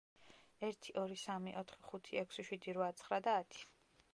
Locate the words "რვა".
2.79-2.89